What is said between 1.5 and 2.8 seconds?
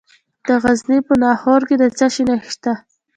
کې د څه شي نښې شته؟